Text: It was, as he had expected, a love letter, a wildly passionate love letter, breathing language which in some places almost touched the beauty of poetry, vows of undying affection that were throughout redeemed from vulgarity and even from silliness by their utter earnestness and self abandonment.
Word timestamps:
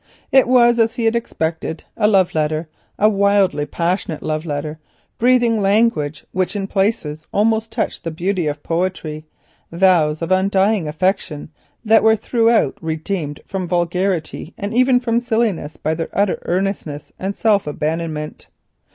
It 0.31 0.47
was, 0.47 0.79
as 0.79 0.95
he 0.95 1.05
had 1.05 1.15
expected, 1.15 1.83
a 1.95 2.07
love 2.07 2.33
letter, 2.33 2.67
a 2.97 3.07
wildly 3.07 3.67
passionate 3.67 4.23
love 4.23 4.45
letter, 4.47 4.79
breathing 5.19 5.61
language 5.61 6.25
which 6.31 6.55
in 6.55 6.63
some 6.63 6.69
places 6.69 7.27
almost 7.31 7.71
touched 7.71 8.03
the 8.03 8.09
beauty 8.09 8.47
of 8.47 8.63
poetry, 8.63 9.25
vows 9.71 10.23
of 10.23 10.31
undying 10.31 10.87
affection 10.87 11.51
that 11.85 12.01
were 12.01 12.15
throughout 12.15 12.79
redeemed 12.81 13.41
from 13.45 13.67
vulgarity 13.67 14.55
and 14.57 14.73
even 14.73 14.99
from 14.99 15.19
silliness 15.19 15.77
by 15.77 15.93
their 15.93 16.09
utter 16.13 16.39
earnestness 16.45 17.11
and 17.19 17.35
self 17.35 17.67
abandonment. 17.67 18.47